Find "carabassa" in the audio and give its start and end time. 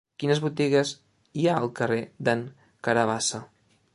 2.89-3.45